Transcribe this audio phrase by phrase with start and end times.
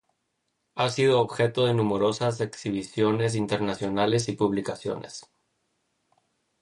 [0.73, 5.27] Ha sido objeto de numerosas exhibiciones internacionales y publicaciones.